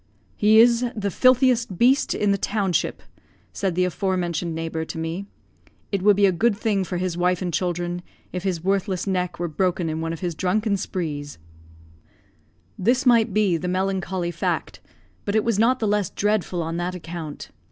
"He 0.35 0.59
is 0.59 0.83
the 0.95 1.11
filthiest 1.11 1.77
beast 1.77 2.15
in 2.15 2.31
the 2.31 2.37
township," 2.39 3.03
said 3.53 3.75
the 3.75 3.85
afore 3.85 4.17
mentioned 4.17 4.55
neighbour 4.55 4.83
to 4.83 4.97
me; 4.97 5.27
"it 5.91 6.01
would 6.01 6.15
be 6.15 6.25
a 6.25 6.31
good 6.31 6.57
thing 6.57 6.83
for 6.83 6.97
his 6.97 7.15
wife 7.15 7.39
and 7.39 7.53
children 7.53 8.01
if 8.33 8.41
his 8.41 8.63
worthless 8.63 9.05
neck 9.05 9.37
were 9.37 9.47
broken 9.47 9.89
in 9.89 10.01
one 10.01 10.11
of 10.11 10.21
his 10.21 10.33
drunken 10.33 10.75
sprees." 10.75 11.37
This 12.79 13.05
might 13.05 13.31
be 13.31 13.57
the 13.57 13.67
melancholy 13.67 14.31
fact, 14.31 14.79
but 15.23 15.35
it 15.35 15.43
was 15.43 15.59
not 15.59 15.77
the 15.77 15.87
less 15.87 16.09
dreadful 16.09 16.63
on 16.63 16.77
that 16.77 16.95
account. 16.95 17.51